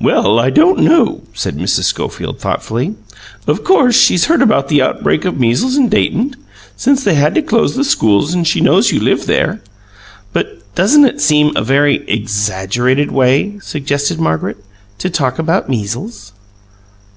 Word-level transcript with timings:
"Well, 0.00 0.38
I 0.38 0.48
don't 0.50 0.78
know," 0.78 1.22
said 1.34 1.56
Mrs. 1.58 1.82
Schofield 1.82 2.38
thoughtfully. 2.38 2.94
"Of 3.48 3.64
course 3.64 3.96
she's 3.98 4.26
heard 4.26 4.42
about 4.42 4.68
the 4.68 4.80
outbreak 4.80 5.24
of 5.24 5.40
measles 5.40 5.76
in 5.76 5.88
Dayton, 5.88 6.36
since 6.76 7.02
they 7.02 7.14
had 7.16 7.34
to 7.34 7.42
close 7.42 7.74
the 7.74 7.82
schools, 7.82 8.32
and 8.32 8.46
she 8.46 8.60
knows 8.60 8.92
you 8.92 9.00
live 9.00 9.26
there" 9.26 9.60
"But 10.32 10.72
doesn't 10.76 11.04
it 11.04 11.20
seem 11.20 11.50
a 11.56 11.64
VERY 11.64 12.04
exaggerated 12.08 13.10
way," 13.10 13.58
suggested 13.60 14.20
Margaret, 14.20 14.58
"to 14.98 15.10
talk 15.10 15.40
about 15.40 15.68
measles?" 15.68 16.32